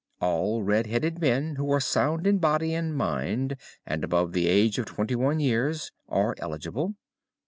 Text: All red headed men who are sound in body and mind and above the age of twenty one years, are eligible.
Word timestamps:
All 0.19 0.63
red 0.63 0.87
headed 0.87 1.19
men 1.21 1.57
who 1.57 1.71
are 1.71 1.79
sound 1.79 2.25
in 2.25 2.39
body 2.39 2.73
and 2.73 2.95
mind 2.97 3.55
and 3.85 4.03
above 4.03 4.33
the 4.33 4.47
age 4.47 4.79
of 4.79 4.87
twenty 4.87 5.13
one 5.13 5.39
years, 5.39 5.91
are 6.09 6.33
eligible. 6.39 6.95